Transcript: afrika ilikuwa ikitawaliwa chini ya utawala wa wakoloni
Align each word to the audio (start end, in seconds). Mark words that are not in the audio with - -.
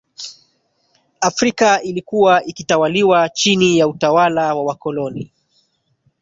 afrika 1.21 1.81
ilikuwa 1.81 2.43
ikitawaliwa 2.45 3.29
chini 3.29 3.77
ya 3.77 3.87
utawala 3.87 4.55
wa 4.55 4.63
wakoloni 4.63 5.31